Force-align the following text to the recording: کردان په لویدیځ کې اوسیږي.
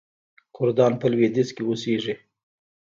کردان 0.55 0.93
په 1.01 1.05
لویدیځ 1.11 1.49
کې 1.55 1.61
اوسیږي. 1.65 2.15